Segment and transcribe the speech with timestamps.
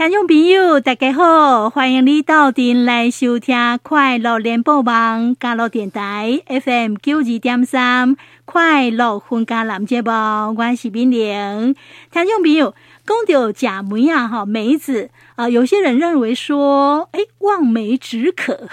[0.00, 8.16] 听众朋友，大家好，欢迎你到店来收听快乐联播网，加乐电台 FM 九二点三，
[8.46, 11.76] 快乐婚家男节目，我是敏玲。
[12.10, 12.74] 听众朋友，
[13.04, 18.68] 讲到假梅啊，哈梅子啊、有些人认为说，哎，望梅止渴。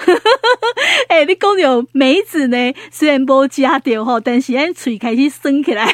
[1.09, 5.91] 哎，你讲到梅子呢，虽然无吃到哈，但是哎，嘴开始生起来，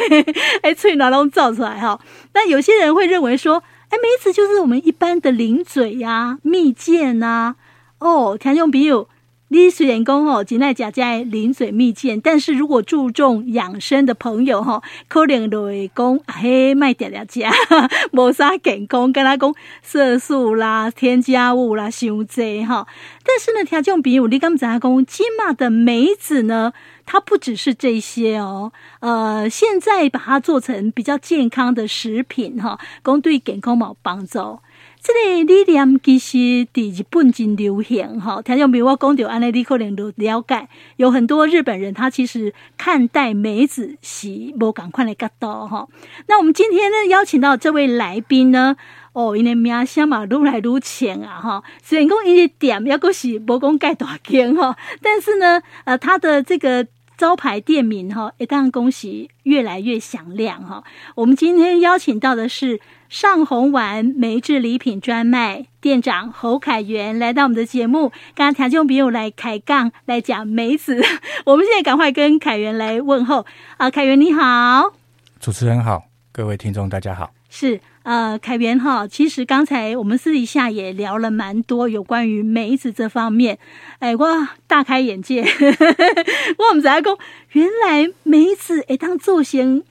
[0.61, 1.99] 哎，嘴哪拢造出来哈。
[2.35, 3.63] 那有些人会认为说。
[3.93, 7.53] 哎，梅子就是我们一般的零嘴呀、蜜饯呐、
[7.99, 9.07] 哦，听众朋友，
[9.49, 17.41] 你虽然讲哦，只爱食在零嘴蜜饯，但是如果注重养生的朋友哈，可能就会讲嘿，卖点点吃，
[18.13, 19.53] 无啥健康，跟他讲
[19.83, 22.87] 色素啦、添加物啦，伤济哈。
[23.23, 26.73] 但是呢，听众朋友，你刚才讲金马的梅子呢？
[27.05, 34.59] 它不只是这些哦，呃，现在把它做成比较健康的食品哈，讲对健康有帮助。
[35.01, 45.85] 这个理念其实在日本真流行哈，听众朋友我讲到安尼，你可能都了解，有很多日本人他其实看待梅子是无同款的角度哈。
[46.27, 48.77] 那我们今天呢邀请到这位来宾呢，
[49.13, 56.85] 哦，因为名声嘛愈来愈浅啊哈，虽然讲因的店也阁是无讲盖大间哈，但是呢，呃，他的这个。
[57.15, 60.83] 招牌店名哈，也当然恭喜越来越响亮哈。
[61.13, 70.99] 我们今天邀请到的是上红丸梅制礼品专卖店长侯凯源来到我们的节目，刚刚听众朋友来开杠来讲梅子，
[71.45, 73.45] 我们现在赶快跟凯源来问候
[73.77, 74.91] 啊，凯源你好，
[75.39, 77.79] 主持人好，各位听众大家好，是。
[78.03, 83.57] 呃，凯源哈，其实刚才我们私底下也聊了蛮多有关于梅子这方面，
[83.99, 85.41] 哎，我大开眼界，
[86.59, 87.17] 我们在讲，
[87.53, 89.83] 原来梅子哎当造型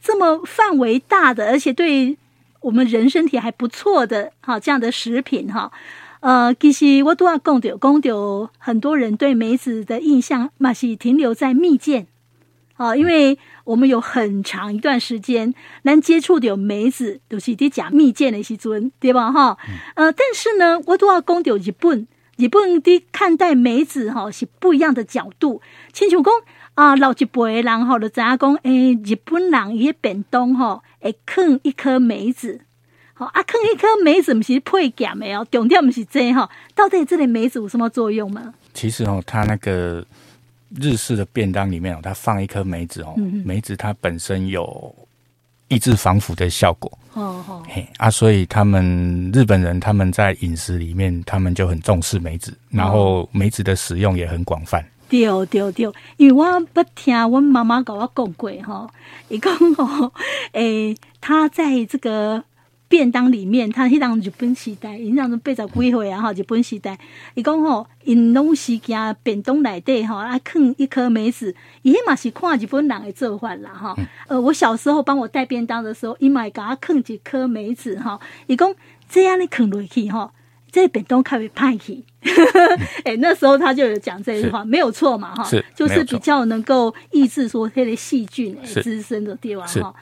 [0.00, 2.16] 这么范围大的，而且对
[2.60, 5.72] 我们人身体还不错的哈这样的食品哈，
[6.20, 12.06] 呃，其实我都要讲到，讲到很多人对梅子的印象嘛是停留在蜜饯。
[12.78, 15.52] 啊，因为我们有很长一段时间
[15.82, 19.32] 能接触的有梅子，都、就是在讲蜜饯的时阵，对吧？
[19.32, 19.58] 哈，
[19.96, 22.06] 呃，但是呢，我都要讲到日本，
[22.36, 25.60] 日本的看待梅子哈是不一样的角度。
[25.92, 26.32] 亲像讲
[26.74, 32.60] 啊，老一辈的人哈就知影讲，诶，日本人伊便当哈会啃一颗梅子，
[33.14, 38.54] 好啊，啃一颗梅子不是配咸的哦，重点不是这哈，到底这里梅子有什么作用吗？
[38.72, 40.06] 其实哦，它那个。
[40.76, 44.94] 日式的便当里面哦，它放一颗梅子哦，嗯、梅子它本身有
[45.68, 46.90] 抑制防腐的效果。
[47.14, 54.84] 哦哦，嘿啊，所以他们日本人他们在饮食里面，他们就很重视梅子，然后梅子的使用也很广泛。
[55.08, 58.88] 对对对，因为我不听我妈妈跟我讲过哈，
[59.28, 60.12] 伊讲哦，
[60.52, 62.44] 诶，他在这个。
[62.88, 66.98] 便当里面，他迄当日本时代，因当中八十几岁啊，吼，日本时代，
[67.34, 73.94] 伊讲吼，因拢是惊便当内底吼，啊，啃一颗梅子，伊迄嘛是看日本人的做法啦，吼。
[74.26, 78.18] 呃，我小时候帮我带便当的时候，伊嘛会给他啃几颗梅子，吼。
[78.46, 78.74] 伊讲
[79.08, 80.30] 这样你啃落去，吼，
[80.72, 82.02] 这、便当较会歹去。
[83.04, 89.94] 哎、 欸，那时候他就有讲这句话，没有错嘛，哈，就是比较能够抑制说这些细菌滋生的地方，哈。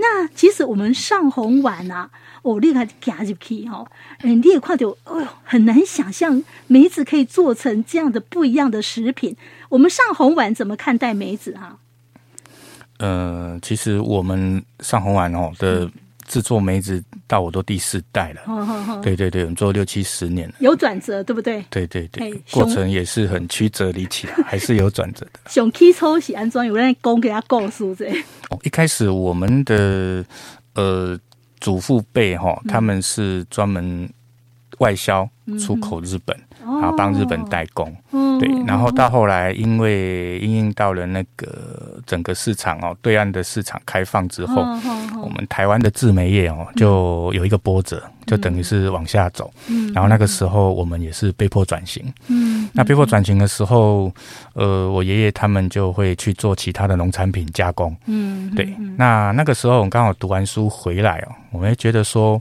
[0.00, 2.10] 那其实我们上红碗啊。
[2.42, 3.86] 哦，你看夹入去哈，
[4.22, 9.36] 嗯，你也看到，哦，很难想象梅子可以做成这样的不一样的食品。
[9.68, 11.76] 我们上红碗怎么看待梅子哈？
[12.96, 15.90] 呃，其实我们上红碗哦的
[16.30, 21.62] 制作梅子到我都第四代了，嗯、对对对，我们做六七十年了，有转折对不对？
[21.68, 25.50] 对对对，过程也是很曲折离奇，还是有转折的。
[25.50, 28.06] 上起初是安装有人讲给他告诉这
[28.48, 30.24] 哦，一开始我们的
[30.74, 31.18] 呃。
[31.60, 34.10] 祖父辈哈，他们是专门
[34.78, 36.34] 外销出口日本，
[36.64, 37.94] 然后帮日本代工。
[38.38, 44.62] 对，然后到后来，因为因应到了那个整个市场哦，对岸的市场开放之后，
[45.22, 49.52] 我们台湾的制煤业哦，就有一个波折，就等于是往下走。
[49.92, 52.02] 然后那个时候，我们也是被迫转型。
[52.72, 54.10] 那被迫转型的时候，
[54.54, 57.94] 呃，我爷爷他们就会去做其他的农产品加工。
[58.06, 58.74] 嗯，对。
[58.96, 62.40] 那那个时候，我刚好读完书回来哦，我们觉得说，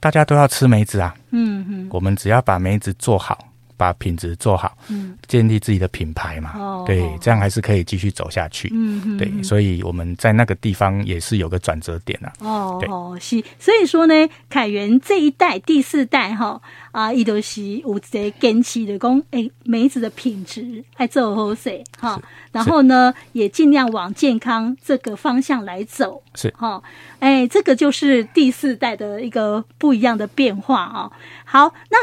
[0.00, 1.14] 大家都要吃梅子啊。
[1.30, 1.88] 嗯嗯。
[1.90, 3.49] 我们只要把梅子做好。
[3.80, 8.68] 把品质做好，嗯，建立自己的品牌嘛，哦，对，这样还是可以继续走下去，
[9.16, 16.60] 对，所以我们在那个地方也是有个转折点啊，哦，哦，是，所以说呢，凯源这一代第四代哈
[16.92, 22.20] 啊，伊都是有在坚持的讲，哎，梅子的品质爱做好势哈，
[22.52, 26.50] 然后呢，也尽量往健康这个方向来走，是。
[26.50, 26.82] 哈，
[27.20, 31.10] 哎，这个就是第四代的一个不一样的变化啊，
[31.46, 31.96] 好，那。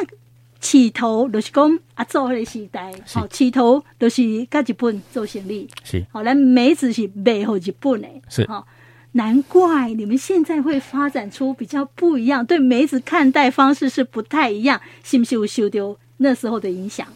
[0.59, 8.65] 起头就是讲啊，做迄个时代，好起头就是甲日本做生意，是好来梅子是卖给日本的，是好
[9.13, 17.07] 难怪你们现在会发展出比较不一样，对梅子看待方式是不太一样，是不是有受到那时候的影响？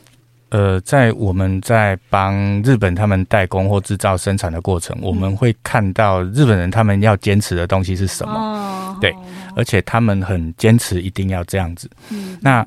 [0.50, 8.34] 呃，在我们在帮日本他们代工或制造生产的过程，嗯，我们会看到日本人他们要坚持的东西是什么？
[8.34, 9.16] 哦，对，
[9.56, 11.90] 而且他们很坚持一定要这样子。
[12.10, 12.66] 嗯，那。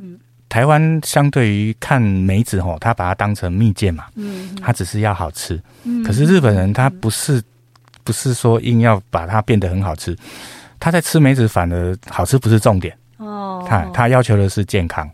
[0.54, 7.42] 嗯台湾相对于看梅子吼，他把它当成蜜饯嘛，嗯，他只是要好吃，嗯，可是日本人他不是，
[8.04, 10.16] 不是说硬要把它变得很好吃，
[10.78, 15.10] 他在吃梅子反而好吃不是重点，哦，他他要求的是健康。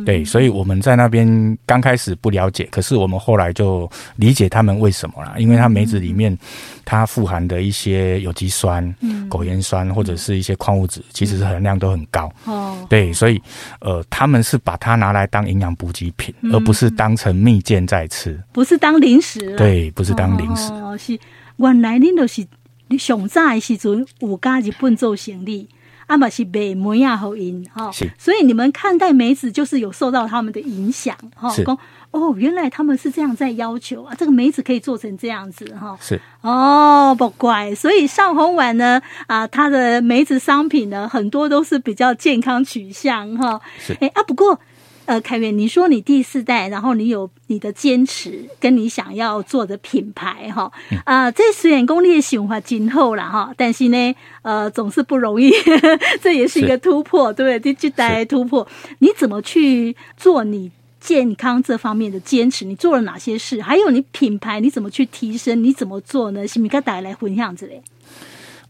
[0.00, 6.36] 嗯，对，所以我们在那边刚开始不了解，可是我们后来就理解他们为什么了，因为它梅子里面
[6.84, 12.32] 它富含的一些有机酸、嗯、苟盐酸或者是一些矿物质，其实是含量都很高。
[12.44, 13.40] 哦，对，所以
[13.80, 19.56] 呃，他们是把它拿来当营养补给品，而不是当成蜜饯在吃，不是当零食。
[19.56, 20.72] 对，不是当零食。
[20.72, 21.18] 哦，是
[21.56, 22.46] 原来恁都是
[22.88, 25.68] 你上早的时阵有加日本做生意。
[26.10, 31.48] 阿玛是被摩亚后因哈，所以你们看待梅子就是有受到他们的影响哈。
[31.50, 31.64] 是
[32.10, 35.96] 哦，原来他们是这样在要求啊，这个梅子可以做成这样子哈。
[36.00, 43.60] 是哦，不怪，所以上红丸呢啊，它的梅子商品呢很多都是比较健康取向哈。
[43.78, 44.58] 是哎啊，不过。
[45.06, 50.70] 呃，凯源，你说你第四代，然后你有你的坚持，跟你想要做的品牌，哈，
[51.04, 57.74] 啊、呃，这虽然功力的想法今后了哈，但是呢，呃，总是不容易， 呵呵这也是一个突破，对不对？
[57.74, 58.66] 第四代突破，
[59.00, 60.70] 你怎么去做你
[61.00, 62.64] 健康这方面的坚持？
[62.64, 63.60] 你做了哪些事？
[63.60, 65.64] 还有你品牌你怎么去提升？
[65.64, 66.46] 你怎么做呢？
[66.46, 67.82] 是不是跟大家来分享之类？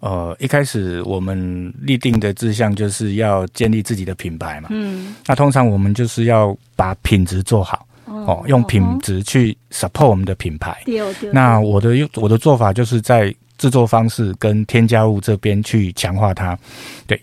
[0.00, 4.68] 呃，一开始我们立定的志向就是要建立自己的品牌嘛。
[4.72, 5.14] 嗯。
[5.26, 10.76] 那通常我们就是要把品质做好，哦，哦用品质去 support 我们的品牌。
[11.32, 16.58] 那我的用我的做法就是在制作方式跟添加物这边去强化它。
[17.06, 17.16] 对，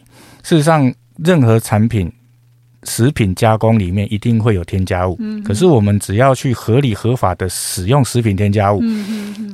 [0.44, 2.12] 事实上任何产品。
[2.88, 8.81] 食品加工里面一定会有添加物，嗯，可是我们只要去合理合法的使用食品添加物，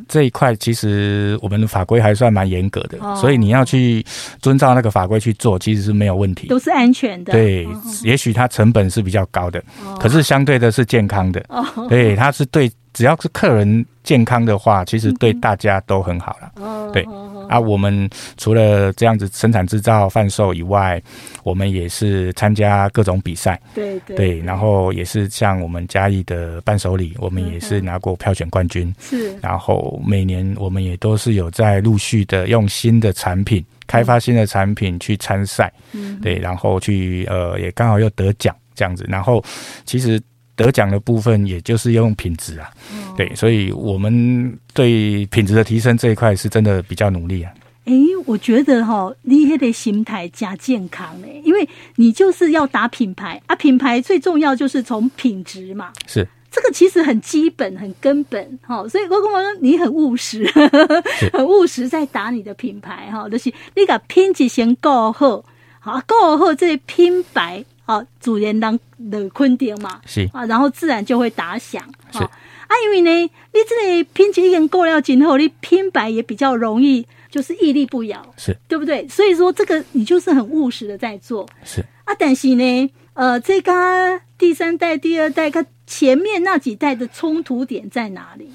[0.07, 4.05] 这一块其实我们的法规还算蛮严格的，哦，所以你要去
[4.39, 7.33] 遵照那个法规去做，其实是没有问题，都是安全的。
[7.33, 17.03] 对，哦，也许它成本是比较高的，哦，可是相对的是健康的，哦，对，它是对，只要是客人健康的话，其实对大家都很好了，哦，对。
[17.49, 21.01] 啊，我们除了这样子生产制造贩售以外，
[21.43, 29.35] 我们也是参加各种比赛，对对，对，然后也是像我们嘉义的伴手礼，我们也是拿过票选冠军，是。
[29.41, 39.43] 然后每年我们也都是有在陆续的用新的产品开发新的产品去参赛，嗯，对，然后去呃也刚好又得奖这样子，然后
[39.85, 40.21] 其实。
[40.55, 47.51] 得奖的部分，也就是用品质啊，嗯，对，所以我们对品质的提升这一块是真的比较努力啊。
[47.85, 47.93] 哎，
[48.25, 60.49] 我觉得哈，你也得心态加健康嘞，因为你就是要打品牌啊，品牌最重要就是从品质嘛，是这个其实很基本、很根本哈，所以我跟我说你很务实，
[61.33, 65.43] 很务实在打你的品牌哈，就是你个品质先搞好，
[65.79, 67.65] 好搞好这些品牌。
[67.93, 68.79] 好，主人当
[69.11, 71.83] 的肯定嘛，是啊，然后自然就会打响。
[72.11, 79.07] 是啊，因为呢，你这里品质已经过了，今后你品牌也比较容易，就是屹立不摇，是对不对？
[79.07, 81.47] 所以说，这个你就是很务实的在做。
[81.63, 88.49] 是啊，但是呢，呃，这个第三代、第二代，它前面那几代的冲突点在哪里？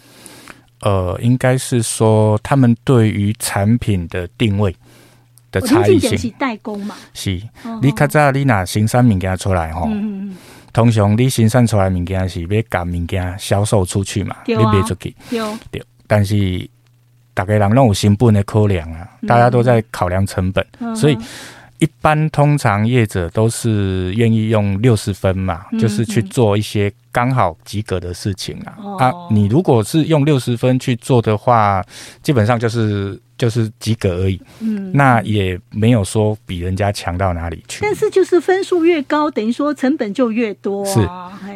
[0.80, 4.74] 呃，应该是说他们对于产品的定位。
[5.50, 6.16] 的差异性。
[6.16, 6.94] 是代工嘛？
[7.14, 7.40] 是，
[7.82, 9.88] 你较早你拿生产物件出来吼，
[10.72, 15.14] 通常你生产出来物件是要把物件销售出去嘛，你卖出去。
[15.70, 16.68] 对，但是
[17.34, 21.18] 大家人拢有成本的考量啊，大家都在考量成本，所以
[21.78, 28.74] 一般通常业者都是愿意用六十分嘛，嗯、就是去做一些刚好及格的事情啊。
[28.82, 31.84] 哦、啊，你如果是用六十分去做的话，
[32.20, 34.40] 基本上就是就是及格而已。
[34.58, 37.78] 嗯，那也没有说比人家强到哪里去。
[37.82, 40.92] 但是就是分数越高，等于说成本就越多、啊。
[40.92, 41.00] 是，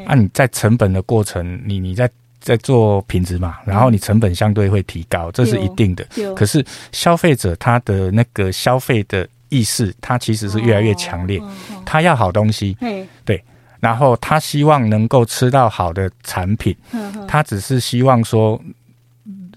[0.06, 2.08] 啊、你在成本的过程，你你在
[2.40, 6.06] 在做品质嘛，然后你成本相对会提高，嗯、这是一定的。
[6.36, 9.26] 可是消费者他的那个消费的。
[9.52, 11.38] 意识，他其实是越来越强烈，
[11.84, 12.74] 他要好东西，
[13.22, 13.44] 对，
[13.80, 16.74] 然后他希望能够吃到好的产品，
[17.28, 18.58] 他只是希望说，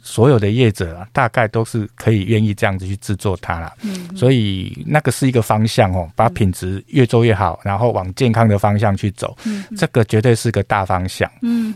[0.04, 3.72] 所有的业者啊，大概都是可以愿意这样子去制作它了，
[4.18, 9.34] 所以那个是一个方向哦，把品质越做越好，然后往健康的方向去走，
[9.78, 11.32] 这个绝对是个大方向，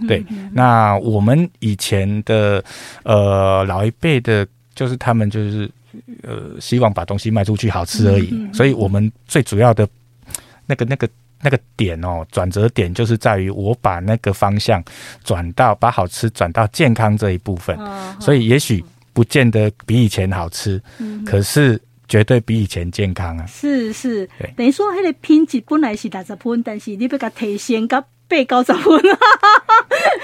[0.10, 0.22] 对。
[0.52, 2.62] 那我们以前的
[3.04, 4.46] 呃老一辈的，
[4.76, 5.72] 就是他们就是。
[6.24, 9.88] 呃，希望把东西卖出去好吃而已，嗯嗯、所以我们最主要的
[10.66, 11.10] 那个、那个、
[11.42, 14.84] 那个点哦，转折点就是在于我把那个方向
[15.24, 23.46] 转到把好吃转到健康这一部分，哦、所以也许不见得比以前好吃，嗯、可是绝对比以前健康啊！
[23.48, 28.04] 是是，等于说那个品质本来是六十分，但是你把它提升到。
[28.30, 28.94] 被高十分。
[28.98, 29.20] 了，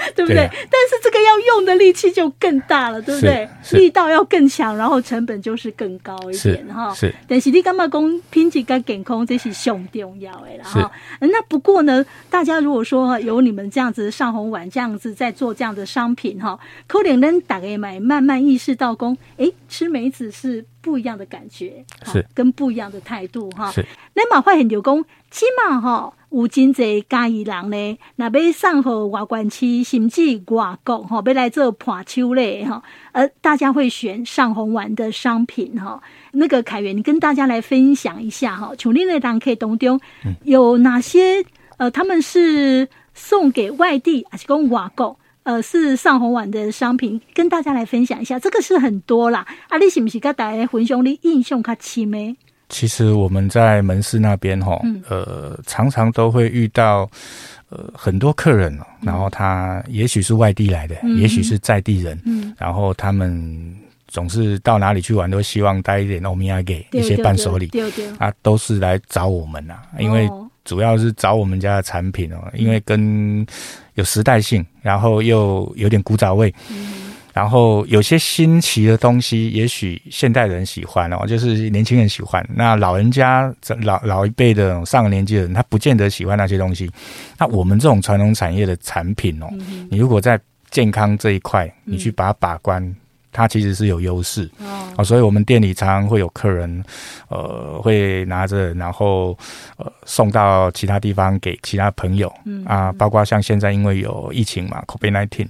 [0.14, 0.36] 对不对？
[0.36, 3.48] 对啊、但是这个要用的力气就更大了，对不对？
[3.72, 6.92] 力道要更强，然后成本就是更高一点哈。
[6.94, 10.92] 是，但是你干嘛讲品质跟健康这是最重要的啦哈。
[11.20, 23.70] 是那不过呢，大家如果说有你们这样子上红碗这样子在做这样的商品哈，可能能打给买，慢慢意识到工，哎，吃梅子是不一样的感觉，是跟不一样的态度哈。
[23.72, 23.84] 是，
[24.14, 26.12] 那马化很有功，起码哈。
[26.36, 36.00] 有真济家己人呢，那要送互外县市，甚至外国哈，要来做伴手礼哈，而大家会选上红丸的商品哈。
[36.32, 39.98] 那个凯源，你跟大家来分享一下哈，从另类档可以当中
[40.44, 41.42] 有哪些
[41.78, 45.18] 呃，他们是送给外地还是讲外国？
[45.44, 48.36] 呃，是上红丸的商品，跟大家来分享一下。
[48.36, 52.36] 这个是很多啦，啊，你是不是跟大家分享你印象较深的？
[52.68, 57.08] 其实我们在门市那边哈，呃，常常都会遇到
[57.68, 62.20] 呃很多客人哦，然后他也许是外地来的，也许是在地人，
[62.58, 63.74] 然后他们
[64.08, 67.70] 总是到哪里去玩都希望带一点欧米亚给一些伴手礼，
[68.18, 70.28] 啊，都是来找我们呐，因为
[70.64, 73.46] 主要是找我们家的产品哦，因为跟
[73.94, 76.52] 有时代性，然后又有点古早味。
[77.36, 82.42] 然后有些新奇的东西，也许现代人喜欢哦，就是年轻人喜欢。
[82.54, 86.90] 那老人家、老老一辈的上了年纪的人，他不见得喜欢那些东西。
[87.36, 89.48] 那我们这种传统产业的产品哦，
[89.90, 90.40] 你如果在
[90.70, 92.96] 健康这一块，你去把它把关。
[93.36, 94.50] 它其实是有优势。
[94.96, 96.82] 啊，所以我们店里常常会有客人，
[97.28, 99.36] 呃，会拿着，然后
[99.76, 105.46] 呃送到其他地方给其他朋友，嗯啊，包括像现在因为有疫情嘛，COVID-19，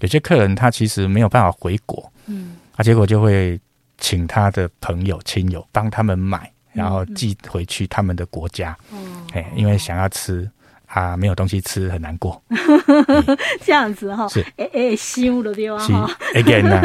[0.00, 3.58] 有些客人他其实没有办法回国，嗯，啊，结果就会
[3.96, 10.46] 请他的朋友亲友帮他们买，然后寄回去他们的国家，嗯，哎，因为想要吃。
[10.92, 12.42] 啊，没有东西吃很难过，
[13.64, 15.78] 这样子哈，是哎哎，羞的地方？
[15.88, 16.82] 哈，again 呢？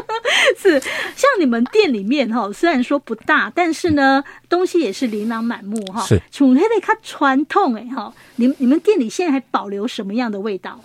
[0.60, 6.02] 是像你们店里面哈，虽然说不大，但是呢，东西也是琳琅满目哈。
[6.04, 10.78] 是，从那里看传统哎哈，你们你们店里现在还保留什么样的味道？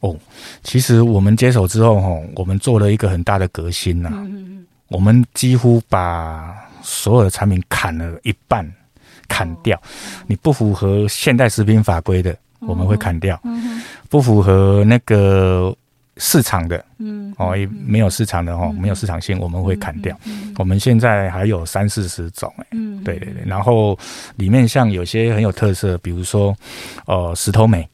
[0.00, 0.14] 哦，
[0.62, 8.70] 其实我们接手之后哈，我们做了一个很大的革新呐，嗯嗯，我们几乎把所有的产品砍了一半。
[9.28, 9.80] 砍掉，
[10.26, 13.36] 你不符合现代食品法规的，我们会砍掉；
[14.08, 15.72] 不符合那个
[16.16, 20.18] 市场的，嗯，哦，也没有市场的哦，没有市场性，我们会砍掉。
[20.56, 23.42] 我们现在还有三四十种，哎，嗯，对对对。
[23.46, 23.96] 然后
[24.36, 26.56] 里面像有些很有特色，比如说，
[27.06, 27.88] 呃，石头梅，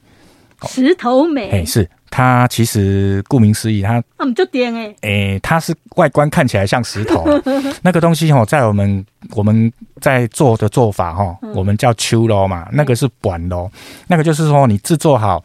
[0.69, 1.89] 石头梅，哎，是。
[2.17, 7.27] 它其实顾名思义，它那么就点哎，哎，它是外观看起来像石头，
[7.83, 9.05] 那个东西哦，在我们
[9.35, 13.69] 我们在做的做法哈，我们叫秋楼嘛，那个是板楼，
[14.07, 15.45] 那个就是说你制作好。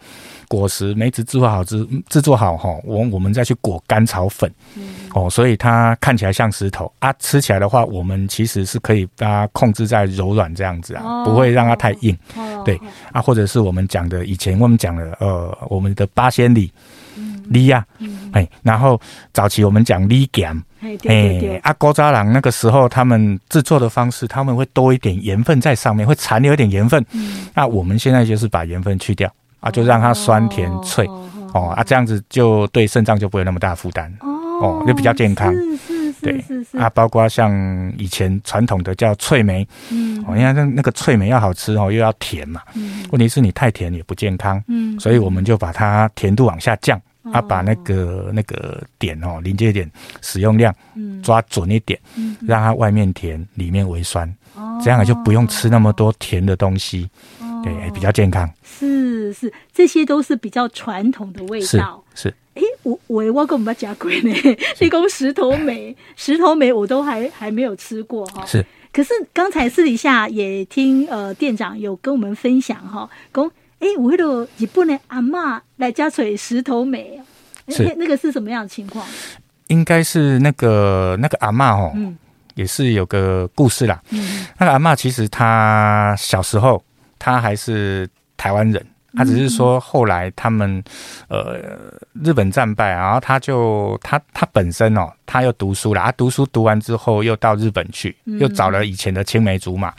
[0.49, 4.51] 果实梅子制作好之制作好哈，我我们再去裹甘草粉，
[5.13, 7.13] 哦，所以它看起来像石头啊。
[7.19, 12.17] 吃起来的话，我们其实是可以把它控制在柔软这样子啊，不会让它太硬。
[12.65, 16.71] 对啊，或者是我们讲的以前我们讲的呃，我们的八仙里
[17.49, 17.85] 梨呀，
[18.31, 18.99] 哎，然后
[19.31, 20.63] 早期我们讲梨咸，
[21.07, 27.05] 哎，啊，古早人那个时候他们制作的方式，他们会多一点盐分在上面，会残留一点盐分。
[27.53, 29.31] 那我们现在就是把盐分去掉。
[29.59, 31.69] 啊，就让它酸甜脆哦，哦。
[31.69, 34.29] 啊，这样子就对肾脏就不会有那么大负担哦，
[34.61, 35.53] 哦，就比较健康。
[36.21, 36.43] 对
[36.77, 37.49] 啊，包括像
[37.97, 49.89] 以前传统的叫脆梅，嗯，哦，因为那那个脆梅要好吃哦，又要甜嘛，嗯，问题是你太甜也不健康，嗯，所以我们就把它甜度往下降，嗯、啊，把那个那个点哦，临界点
[50.21, 58.49] 使用量，嗯，抓准一点，嗯，让它外面甜，里面微酸，哦，这样就不用吃那么多甜的东西，哦、对，比较健康。
[58.63, 62.29] 是是，这些都是比较传统的味道，是。
[62.29, 64.33] 是哎，我我我跟我们家讲过呢，
[64.79, 68.45] 立功 石头梅， 石头梅我都还还没有吃过哈。
[68.45, 73.49] 是，可是刚才私底下也听呃店长有跟我们分享哈，讲
[73.79, 77.21] 哎，我那个日本的阿嬷来家取石头梅，
[77.69, 79.05] 是那个是什么样的情况？
[79.67, 82.17] 应该是那个那个阿嬷哦，嗯，
[82.55, 84.01] 也是有个故事啦。
[84.09, 86.83] 嗯，那个阿嬷其实她小时候
[87.19, 88.83] 她还是台湾人。
[89.17, 90.83] 他只是说，后来他们，
[91.29, 91.57] 呃，
[92.23, 99.91] 日本战败，然后他就他他本身哦，他又读书了，他读书读完之后又到日本去，又找了以前的青梅竹马，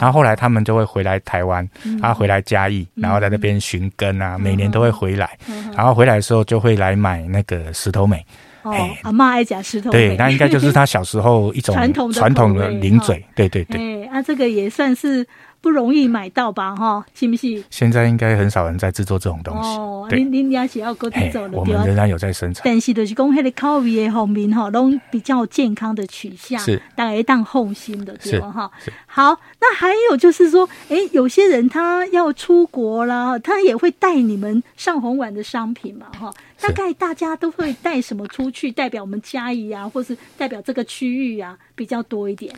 [0.00, 1.68] 然后后来他们就会回来台湾，
[2.00, 5.38] 他回来嘉义，然后在那边寻根啊，每年都会回来，
[5.76, 8.24] 然后回来的时候就会来买那个石头梅。
[8.62, 14.06] 哦，阿妈爱讲石头梅，对，那应该就是他小时候一种传 统传统的零嘴，对对对。
[14.06, 15.26] 哎，啊，这个也算是。
[15.64, 16.76] 不容易买到吧？
[16.76, 17.64] 哈，是不是？
[17.70, 19.78] 现在应该很少人在制作这种东西。
[19.78, 22.60] 哦，您您也是要搁制作的，我们仍然有在生产。
[22.66, 28.50] 但是就是讲，迄个口味的方面哈，都比较健康的取向，是大概当后心的对吧？
[28.52, 28.70] 哈，
[29.06, 36.30] 好，那还有就是说，哎，有些人他要出国啦，他也会带你们上红丸的商品嘛，哈。
[36.66, 38.72] 大概大家都会带什么出去？
[38.72, 42.54] 代表我们嘉义啊，或是代表这个区域啊，比较多一点。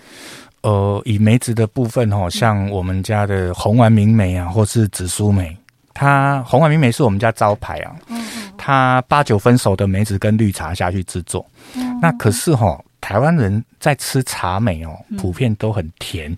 [0.62, 5.56] 呃，以梅子的部分哈，像我们家的红丸明梅啊，或是紫苏梅，
[5.92, 7.96] 它红丸明梅是我们家招牌啊。
[8.08, 8.52] 嗯嗯。
[8.56, 11.44] 它八九分熟的梅子跟绿茶下去制作。
[11.74, 11.98] 嗯。
[12.00, 16.36] 那可是哈，台湾人在吃茶梅哦，普遍都很甜，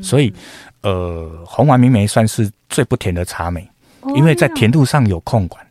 [0.00, 0.32] 所以
[0.82, 3.68] 呃，红丸明梅算是最不甜的茶梅，
[4.14, 5.64] 因为在甜度上有控管。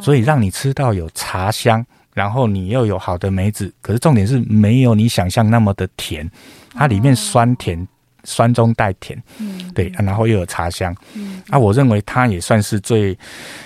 [0.00, 1.84] 所以让你吃到有茶香，
[2.14, 6.30] 然后你又有好的梅子，可是重点是没有你想象那么的甜，
[6.74, 7.86] 它里面酸甜，
[8.24, 13.16] 酸中带甜，嗯，对，然后又有茶香，嗯，啊，我认为它也算是最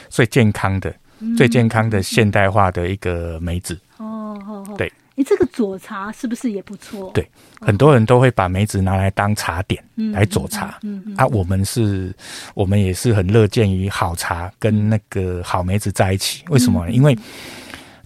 [0.09, 0.95] 最健康的、
[1.37, 4.93] 最健康的现代化的一个梅子，哦，对。
[5.21, 7.11] 你这个佐茶是不是也不错？
[7.13, 7.29] 对，
[7.61, 9.85] 很多人都会把梅子拿来当茶点，
[10.15, 10.79] 来佐茶。
[10.81, 12.11] 嗯嗯，啊，我们是，
[12.55, 16.43] 我们也是很乐见于好茶跟那个好梅子在一起。
[16.49, 16.91] 为什么呢？
[16.91, 17.15] 因为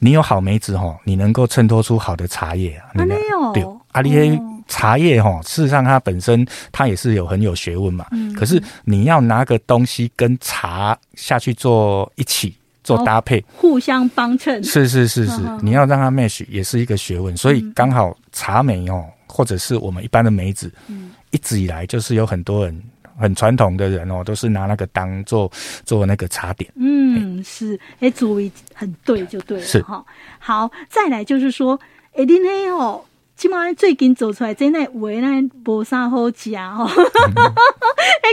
[0.01, 3.05] 你有好梅子哈，你能够衬托出好的茶叶啊。
[3.05, 8.05] 没有对，啊，那些茶叶哈，事实上它本身它也是有很有学问嘛。
[8.11, 8.35] 嗯。
[8.35, 12.57] 可是你要拿个东西跟茶下去做一起。
[12.85, 22.83] 做搭配，哦、互相帮衬，是是是是，你要让它 match 也是一个学问，所以刚好茶梅哦，或者是我们一般的梅子，嗯，一直以来就是有很多人
[23.19, 25.51] 很传统的人哦，都是拿那个当做
[25.85, 29.83] 做那个茶点，嗯，是，哎，主意很对，就对了，是。
[29.83, 30.05] 哈。
[30.39, 31.81] 好，再来就是说，
[32.13, 33.05] 哎，你那哦。
[33.37, 36.89] 起码最近做出来真的话呢，无啥好食哦。
[38.23, 38.31] 哎，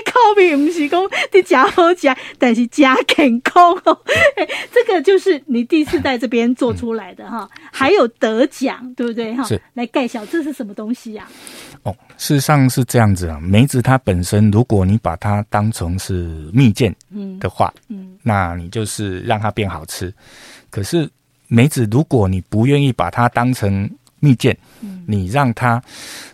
[1.51, 3.99] 假好食，但是假健康哦。
[4.71, 9.43] 这个就是你第一次在这边做出来的哈，嗯、还有得奖，对不对哈？
[9.43, 9.61] 是。
[9.73, 11.27] 来盖小这是什么东西呀、
[11.83, 11.91] 啊？
[11.91, 13.37] 哦，事实上是这样子啊。
[13.41, 16.13] 梅子它本身，如果你把它当成是
[16.53, 16.95] 蜜饯
[17.39, 20.13] 的话，嗯，嗯，那你就是让它变好吃。
[20.69, 21.09] 可是
[21.47, 23.89] 梅子，如果你不愿意把它当成
[24.21, 24.55] 蜜饯，
[25.05, 25.83] 你让他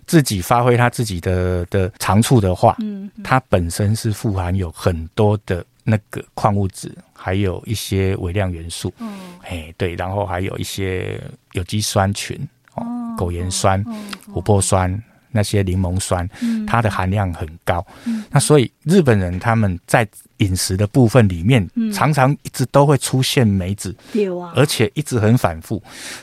[0.06, 11.20] 自己发挥他自己的的长处的话，嗯，它本身是富含有很多的那个矿物质，还有一些微量元素，嗯，哎，对，然后还有一些
[11.54, 12.38] 有机酸群，
[12.76, 12.86] 哦，
[13.18, 13.84] 苟盐酸、
[14.32, 15.04] 琥珀酸。
[15.30, 16.28] 那些柠檬酸，
[16.66, 17.86] 它的含量很高。
[18.06, 25.82] 嗯，那所以日本人他们在饮食的部分里面，常常一直都会出现梅子，有啊，而且一直很反复。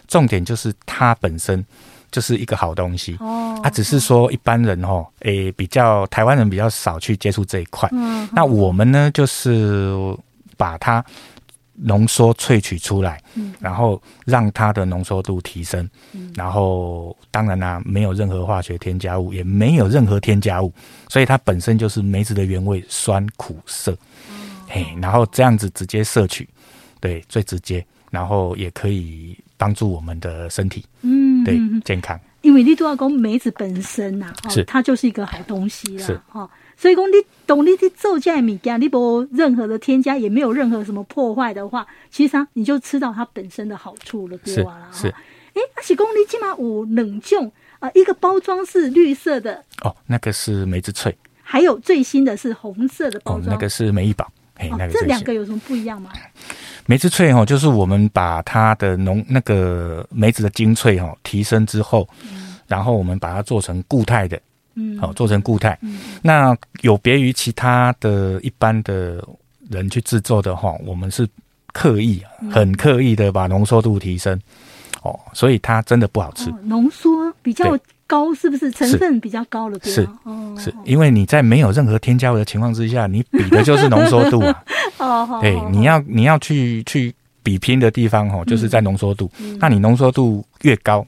[0.09, 1.65] 重点就是它本身
[2.11, 3.59] 就是一个好东西哦。
[3.63, 7.89] 它只是说一般人哦，诶，比较台湾人比较少去接触这一块。
[7.93, 9.93] 嗯，那我们呢，就是
[10.57, 11.05] 把它。
[11.77, 20.73] 浓缩萃取出来，嗯，然后让它的浓缩度提升，嗯，然后当然啦、啊，没有任何化学添加物，也没有任何添加物，
[21.09, 23.93] 所以它本身就是梅子的原味，酸苦涩，
[24.31, 24.37] 嗯、
[24.69, 26.49] 嘿，然后这样子直接摄取，
[27.01, 32.19] 对，最直接，然后也可以帮助我们的身体，嗯，对，健康。
[32.43, 34.63] 因为你都要讲梅子本身呐、啊，是。
[34.65, 36.21] 它就是一个好东西了，是。
[36.29, 36.49] 哈。
[36.77, 37.15] 所以讲，你
[37.47, 44.89] 懂你去做这物件，你不任何的添加，也没有任何什么破坏的话，其实啊你就吃到它本身的好处了，对吧？
[44.93, 45.03] 是。
[45.03, 45.15] 是。
[45.55, 56.11] 哎，阿喜公你起码有冷冻啊，一个包装是绿色的哦，那个是梅子脆，还有最新的是红色的包装，哦，那个是梅一宝，哎，哦，那个这两个有什么不一样吗？
[56.87, 64.37] 梅子脆哦，就是我们把它的浓那个梅子的精粹哦提升之后，嗯，然后我们把它做成固态的，
[64.75, 69.23] 嗯，好，做成固态，嗯，那有别于其他的一般的
[69.71, 71.27] 人去制作的话，我们是
[71.73, 74.39] 刻意很刻意的把浓缩度提升，
[75.03, 78.71] 哦，所以它真的不好吃，哦，浓缩比较高，是不是？
[78.71, 79.79] 成分比较高了？
[79.79, 84.65] 对是，哦，是因为你在没有任何添加物的情况之下，你比的就是浓缩度啊。
[84.99, 89.31] 哦，对，你要你要去去比拼的地方哦，就是在浓缩度。
[89.41, 91.07] 嗯、那你浓缩度越高，嗯，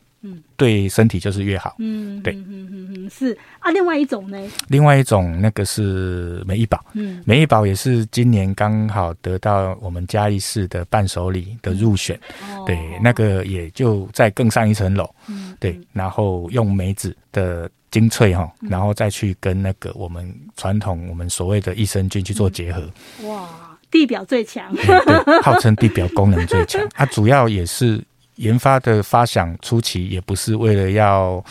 [0.56, 1.76] 对身体就是越好。
[1.78, 3.70] 嗯，对，嗯嗯嗯是啊。
[3.70, 4.38] 另外一种呢？
[4.68, 12.18] 另外一种那个是梅义宝，嗯，梅义宝也是今年刚好得到我们嘉义市的伴手礼的入选。
[12.42, 15.08] 嗯、对，那个也就再更上一层楼。
[15.28, 22.82] 嗯，对，然后用梅子的精粹哈，然后再去跟那个我们传统我们所谓的益生菌去做结合。
[23.20, 23.48] 嗯、哇！
[23.88, 26.84] 地表最强，对，号称地表功能最强。
[26.92, 28.02] 它、啊、主要也是
[28.36, 31.44] 研发的发想初期，也不是为了要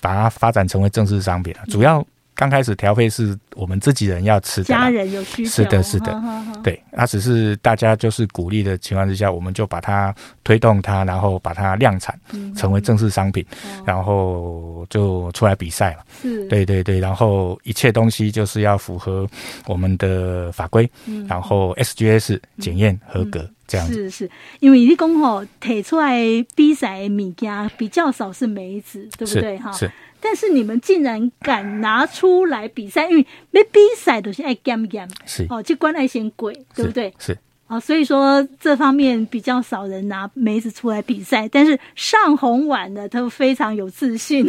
[0.00, 2.04] 把它发展成为正式商品，主要。
[2.38, 6.22] 刚开始调配是我们自己人要吃的，家人有需求，是的，是的，
[6.62, 12.14] 对，那只是大家就是鼓励的情况之下，我们就把它推动它，然后把它量产，
[12.54, 16.04] 成为正式商品，嗯、然后就出来比赛了。
[16.20, 19.26] 是，对对对，然后一切东西就是要符合
[19.64, 23.94] 我们的法规，嗯、然后 SGS 检验合格、嗯、这样子。
[23.94, 26.18] 是是，因为你讲吼，提出来
[26.54, 29.58] 比赛的物件比较少是梅子，对不对？
[29.58, 29.90] 哈，是。
[30.20, 37.12] 但是你们竟然敢拿出来比赛，因为没比赛都是爱减减，是哦，就关爱先贵，对不对？
[37.18, 37.36] 是。
[37.66, 44.46] 啊，所以说这方面比较少人拿梅子出来比赛，但是上红碗的都非常有自信，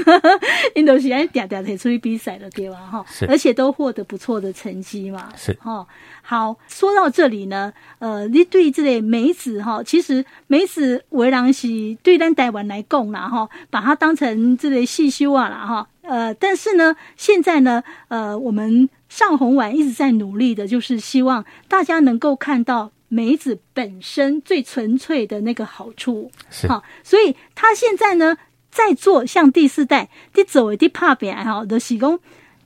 [0.76, 2.78] 印度喜爱嗲嗲的出去比赛的对吧？
[2.78, 5.30] 哈，而且都获得不错的成绩嘛。
[5.36, 5.86] 是哈，
[6.22, 11.68] 好，说到这里呢，呃，你对这类梅子哈，其实梅子为人是
[12.04, 22.92] 对咱台湾来讲啦哈，把它当成这类细修啊啦哈，呃，但是呢，现在呢，呃，我们上红丸一直在努力的，就是希望大家能够看到。
[23.10, 28.36] 梅子本身最纯粹的那个好处，是好，所以他现在呢，
[28.70, 32.20] 在做像第四代，第走的第怕扁哈的喜功，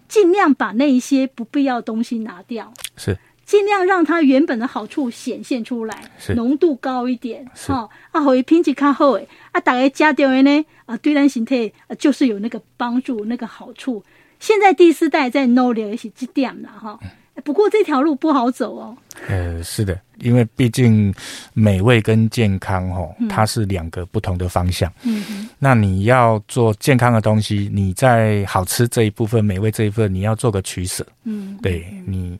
[0.07, 3.19] 尽量把那一些不必要东西拿掉，是
[3.51, 14.01] 尽量让它原本的好处显现出来，浓度高一点，好啊，会品质较好诶，啊，大家加掉的呢，啊，对咱身体就是有那个帮助，那个好处。
[14.39, 16.97] 现在第四代在努力的是这点了哈。
[17.43, 18.95] 不过这条路不好走哦。
[19.27, 21.13] 呃，是的，因为毕竟
[21.53, 24.89] 美味跟健康哦，它是两个不同的方向。
[25.03, 31.05] 嗯哼，那你要做健康的东西，你在好吃这一部分、美味这一部分，你要做个取舍。
[31.23, 32.35] 嗯，对你，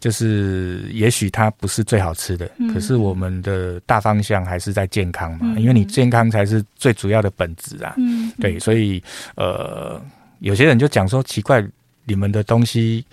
[0.00, 7.94] 就是也许它不是最好吃的，嗯、可是我们的大方向还是在健康嘛，嗯、因为你健康才是最主要的本质啊。
[7.96, 9.00] 嗯，对，所以
[9.36, 10.02] 呃，
[10.40, 11.64] 有些人就讲说奇怪。
[12.06, 13.04] 你们的东西，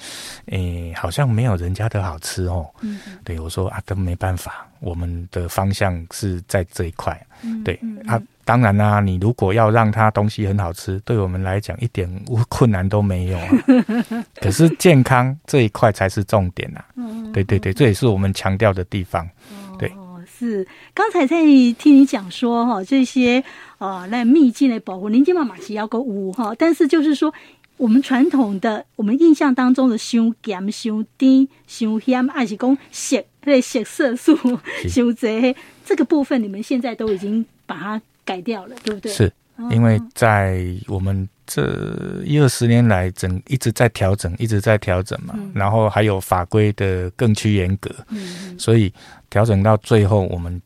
[0.47, 2.69] 诶、欸，好像没有人家的好吃哦。
[2.81, 7.19] 嗯，对，我说啊，都没办法，我们的方向是在这一块。
[7.41, 12.07] 嗯，对嗯啊，当然啦、啊，你如果要让它东西很好吃，对我们来讲一点
[12.49, 13.49] 困难都没有啊。
[14.41, 16.85] 可是健康这一块才是重点啊。
[16.95, 19.27] 嗯，对对对，这也是我们强调的地方。
[19.79, 23.41] 对，哦，是刚才在听你讲说哈，这些
[23.77, 27.33] 啊，那秘境的保护，您今嘛马是要个五哈，但是就是说。
[27.81, 34.37] 我们传统的，我们印象当中的伤咸、伤甜、伤咸，还是讲色，对色色素、
[34.87, 39.11] 伤侪，这个部分你们现在都已经把它改掉了，对不对？
[39.11, 39.33] 是，
[39.71, 48.93] 因为在我们这一二十年来，整一直在调整，一直在调整嘛，嗯、然后还有法规的更趋严格，嗯、所以
[49.27, 50.61] 调整到最后，我们。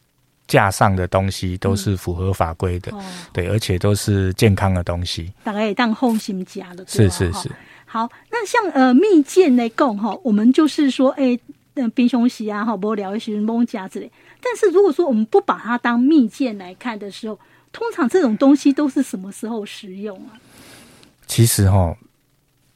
[0.48, 3.04] 架上的东西都是符合法规的，嗯哦、
[3.34, 5.32] 对，而且都是健康的东西。
[5.44, 7.50] 大概也当后心夹的，是是是。
[7.86, 11.38] 好，那像呃蜜饯来讲哈，我们就是说，哎，
[11.74, 14.12] 那冰熊喜啊，哈，不聊一些蒙夹之类。
[14.42, 17.40] 但是如果说我们不把它当蜜饯来看的时候，
[17.72, 20.38] 通常这种东西都是什么时候食用啊？
[21.26, 21.96] 其实哈，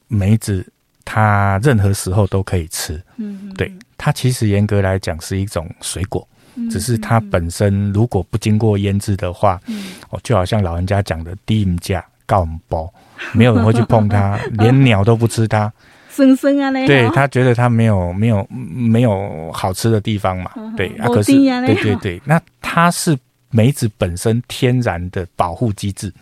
[0.08, 0.66] 梅子
[1.04, 3.00] 它任何时候都可以吃。
[3.16, 6.26] 嗯哼，对，它其实严格来讲是一种水果。
[6.70, 9.60] 只是它本身如果不经过腌制的话，
[10.10, 12.92] 哦，就好像老人家讲的“低唔价高唔包”，
[13.32, 15.72] 没有人会去碰它， 连鸟都不吃它。
[16.12, 23.16] 生生啊，对，他觉得他没有没有没有好吃的地方嘛，对啊，可是对对对，那它是
[23.50, 26.12] 梅子本身天然的保护机制，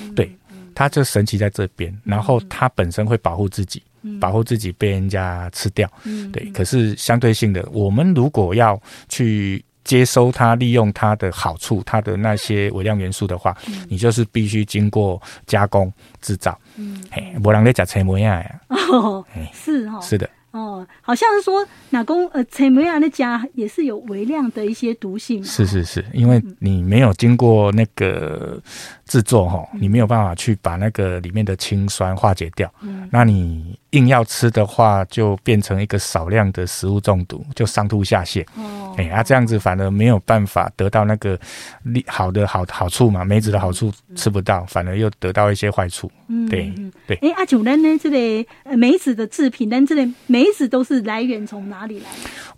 [0.00, 0.30] 嗯、对，
[0.74, 1.92] 它就神奇在这边。
[2.04, 5.90] 然后它本身会保护自己，嗯、保护自己被人家吃掉。
[6.04, 16.58] 嗯、对，可是相对性的，我们如果要去接收它，利用它的好处，它的那些微量元素的话，嗯、你就是必须经过加工制造。
[16.76, 18.44] 嗯，嘿，没人在吃青梅啊。
[18.68, 20.28] 哦，是哈、哦，是的。
[20.52, 25.42] 哦，好像是说，哪公呃，陈梅亚那家也是有微量的一些毒性。
[25.44, 28.60] 是是是，因为你没有经过那个
[29.10, 32.72] 制作哈，嗯、你没有办法去把那个里面的氢酸化解掉。
[32.80, 38.46] 嗯，那你硬要吃的话，就变成一个少量的食物中毒，就上吐下泻。
[38.54, 41.36] 哦，哎，啊，这样子反而没有办法得到那个
[41.82, 46.08] 利好的好好处嘛，梅子的好处吃不到，反而又得到一些坏处。
[46.28, 46.72] 嗯，对
[47.08, 47.16] 对。
[47.16, 47.72] 哎，阿九呢？
[48.00, 48.46] 这里
[48.76, 52.06] 梅子的制品，但这里梅子都是来源从哪里来？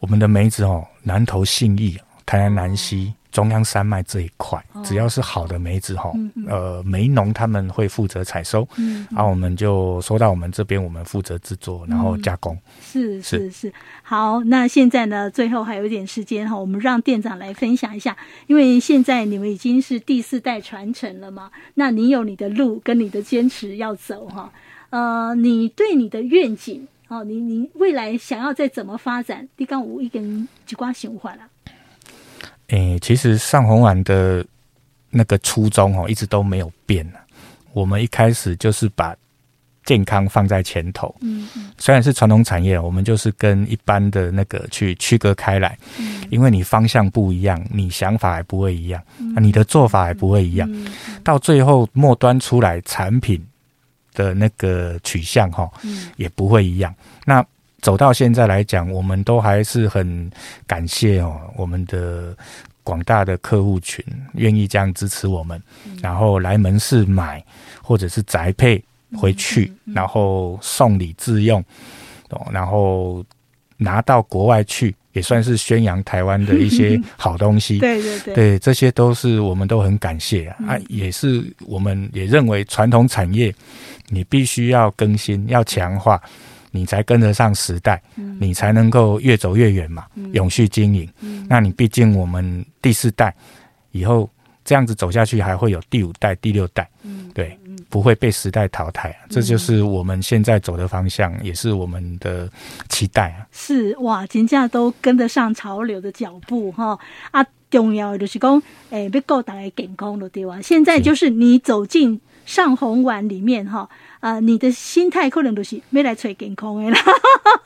[0.01, 6.13] 我们的梅子哦，南投信义、台南南西、中央山脉这一块，哦、只要是好的梅子哈，
[6.47, 12.57] 呃，梅农他们会负责采收，嗯，然后、我们就收到我们这边，我们负责制作，然后加工。
[12.81, 18.17] 是是是，是，好，那现在呢，最后还有一点时间哈，我们让店长来分享一下，
[18.47, 24.53] 因为现在你们已经是第四代传承了嘛，那你有你的路跟你的坚持要走哈，
[24.91, 26.87] 呃，你对你的愿景。
[27.09, 29.47] 哦，你你未来想要再怎么发展？
[29.59, 31.43] 你刚我一根几瓜想法了。
[32.73, 34.45] 诶，其实上红丸的
[35.11, 37.07] 那个初衷哦，一直都没有变。
[37.73, 39.15] 我们一开始就是把
[39.85, 41.15] 健康放在前头。
[41.21, 41.71] 嗯嗯。
[41.79, 45.79] 虽然是传统产业，我们就是跟一般的那个去区隔开来。
[45.99, 46.25] 嗯。
[46.31, 50.69] 因为你方向不一样，你想法还不会一样，嗯、你的做法还不会一样，
[51.23, 53.41] 到最后末端出来产品。
[54.15, 55.67] 的那个取向哈，
[56.17, 56.95] 也不会一样。
[56.99, 57.47] 嗯、那
[57.83, 60.31] 走到现在来讲，我们都还是很
[60.67, 62.35] 感谢哦，我们的
[62.83, 64.03] 广大的客户群
[64.35, 67.45] 愿意这样支持我们，嗯、然后来门市买
[67.83, 68.83] 或者是宅配
[69.17, 71.63] 回去，然后送礼自用，
[72.51, 73.23] 然后
[73.77, 74.95] 拿到国外去。
[75.13, 83.55] 也算是宣扬台湾的一些 好东西，对对对，对，这些都是我们都很感谢啊，啊，也是我们也认为传统产业，
[84.09, 86.19] 你必须要更新，要强化，
[86.73, 88.03] 你才跟得上时代，
[88.41, 91.09] 你才能够越走越远嘛，永续经营。
[91.49, 93.33] 那你毕竟我们第四代
[93.93, 94.29] 以后
[94.65, 96.89] 这样子走下去，还会有第五代、第六代，
[97.33, 97.57] 对。
[97.89, 102.49] 不会被时代淘汰，这就是我们现在走的方向，嗯、也是我们的
[102.89, 103.45] 期待啊！
[103.53, 106.99] 是哇，金价都跟得上潮流的脚步哈
[107.33, 107.45] 啊！
[107.69, 108.57] 重要的就是讲，
[108.89, 110.59] 诶、欸，要顾大家健康的对吧？
[110.63, 113.89] 现在就是你走进上红丸里面哈
[114.21, 116.99] 啊，你的心态可能都是没来吹健康的啦，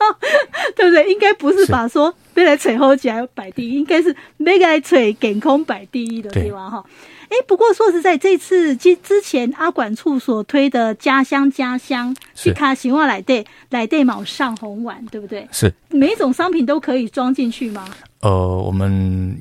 [0.75, 1.11] 对不对？
[1.11, 6.69] 应该不是把说没来吹好起来摆第一，应该是没来吹健康摆第一的对吧？
[6.69, 6.85] 哈。
[7.29, 15.45] 哎，不过说实在，这次之之前阿管处所推的家乡家乡，去卡喜旺来对来对毛上红丸，对不对？
[15.51, 17.85] 是每一种商品都可以装进去吗？
[18.21, 19.37] 呃，我们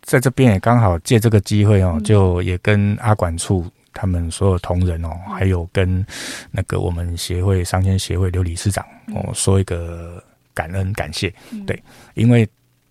[0.00, 6.04] 在这边也刚好借这个机会哦，就也跟阿管处他们所有同仁哦，嗯、还有跟
[6.50, 11.32] 那个我们协会商圈协会刘理事长哦，说一个感恩感谢。
[11.50, 11.82] 嗯、对，
[12.14, 12.46] 因为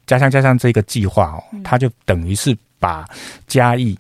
[0.07, 3.05] 家乡家乡这个计划哦，他就等于是把
[3.45, 3.95] 嘉义。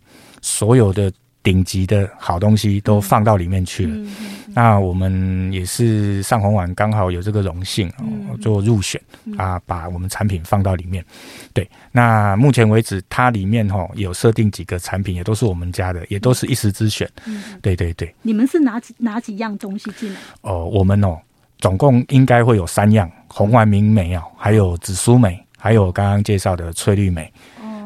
[0.47, 1.11] 所有的
[1.45, 4.11] 顶级的好东西都放到里面去了。
[4.55, 8.99] 那我们也是上红丸刚好有这个荣幸哦，做入选
[9.37, 11.05] 啊，把我们产品放到里面。
[11.53, 17.07] 对，那目前为止，它里面哈有设定几个产品，也都是我们家的，也都是一时之选。
[17.25, 18.11] 嗯、对对对。
[18.23, 20.19] 你们是哪几哪几样东西进来？
[20.41, 21.19] 哦，我们哦，
[21.59, 27.31] 总共应该会有三样：红丸明梅哦，还有紫苏梅，还有刚刚介绍的翠绿梅。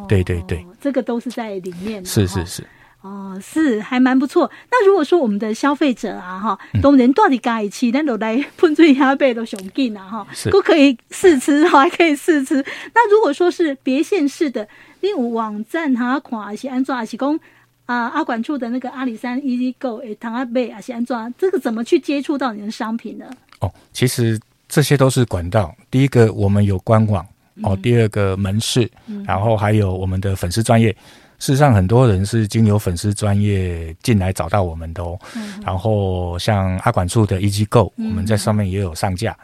[0.07, 2.03] 对对对，这个都是在里面。
[2.03, 2.63] 是是是，
[3.01, 4.51] 哦，是还蛮不错。
[4.69, 12.55] 那如果说我们的消费者啊，哈，都能到底加一期，那都来喷醉下背都熊劲啊，哈，都可以试吃，还可以试吃。
[12.93, 14.67] 那如果说是别县市的，
[14.99, 17.39] 你有网站哈，看还是安装，还是讲
[17.85, 23.25] 啊阿管处的那个阿里山 Easy Go 诶，唐阿贝还是安装，这个怎么去接触到你的商品呢？
[23.61, 25.73] 哦，其实这些都是管道。
[25.89, 27.25] 第一个，我们有官网。
[27.61, 28.89] 哦，第二个门市，
[29.25, 30.95] 然后还有我们的粉丝专页。
[31.39, 35.17] 事实上，很多人是经由粉丝专业进来找到我们的哦。
[35.65, 39.35] 然后像阿管处的 EG Go，我们在上面也有上架。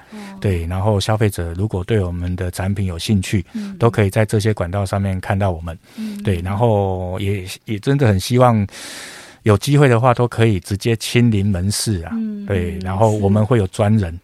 [0.41, 3.45] 对，然后消费者如果对我们的产品有兴趣，
[3.79, 5.77] 都可以在这些管道上面看到我们。
[6.23, 8.67] 对，然后也也真的很希望
[9.43, 12.12] 有机会的话，都可以直接亲临门市啊。
[12.45, 14.19] 对，然后我们会有专人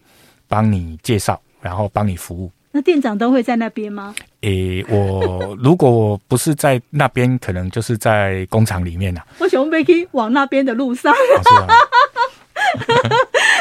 [0.46, 2.52] 帮你介绍，然后帮你服务。
[2.72, 4.14] 那店长都会在那边吗？
[4.40, 9.26] 诶、欸，我如果我不是在那边，可能就是在工厂里面呐、啊。
[9.38, 11.14] 我想被去往那边的路上。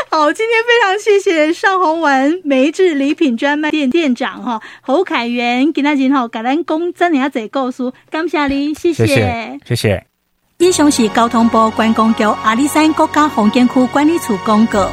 [0.10, 9.60] 好，今天非常谢谢尚宏文梅制礼品专卖店店长哈侯凯源，给大家好，感恩公真年仔告诉，感谢你，谢谢，谢谢。
[9.66, 10.08] 谢谢。
[10.60, 14.90] 以上是交通部观光局阿里山国家风景区管理处公告。